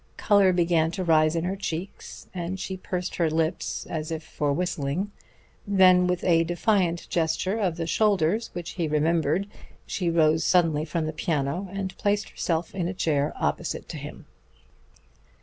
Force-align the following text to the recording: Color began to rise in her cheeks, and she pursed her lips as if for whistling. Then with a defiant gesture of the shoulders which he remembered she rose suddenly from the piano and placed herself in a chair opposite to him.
Color 0.17 0.51
began 0.51 0.89
to 0.93 1.03
rise 1.03 1.35
in 1.35 1.43
her 1.43 1.55
cheeks, 1.55 2.25
and 2.33 2.59
she 2.59 2.75
pursed 2.75 3.17
her 3.17 3.29
lips 3.29 3.85
as 3.85 4.09
if 4.09 4.23
for 4.23 4.51
whistling. 4.51 5.11
Then 5.67 6.07
with 6.07 6.23
a 6.23 6.43
defiant 6.43 7.05
gesture 7.11 7.59
of 7.59 7.77
the 7.77 7.85
shoulders 7.85 8.49
which 8.53 8.71
he 8.71 8.87
remembered 8.87 9.45
she 9.85 10.09
rose 10.09 10.43
suddenly 10.43 10.85
from 10.85 11.05
the 11.05 11.13
piano 11.13 11.67
and 11.71 11.95
placed 11.99 12.29
herself 12.29 12.73
in 12.73 12.87
a 12.87 12.95
chair 12.95 13.31
opposite 13.35 13.87
to 13.89 13.97
him. 13.97 14.25